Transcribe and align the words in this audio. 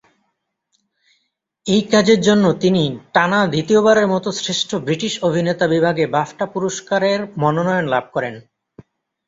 এই 1.65 1.81
কাজের 1.91 2.19
জন্য 2.21 2.45
তিনি 2.61 2.83
টানা 3.13 3.39
দ্বিতীয়বারের 3.47 4.07
মত 4.07 4.25
শ্রেষ্ঠ 4.37 4.69
ব্রিটিশ 4.85 5.13
অভিনেতা 5.23 5.65
বিভাগে 5.67 6.05
বাফটা 6.07 6.45
পুরস্কারের 6.45 7.19
মনোনয়ন 7.37 7.85
লাভ 7.85 8.05
করেন। 8.13 8.35